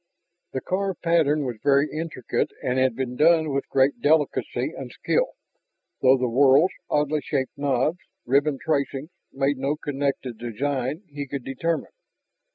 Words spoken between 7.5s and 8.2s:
knobs,